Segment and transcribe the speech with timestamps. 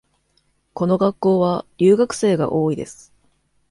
[0.73, 3.13] この学校は留学生が多いです。